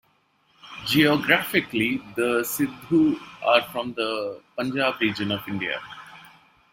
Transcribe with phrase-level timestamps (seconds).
[0.87, 5.79] Geographically, the Sidhu are from the Punjab region of India.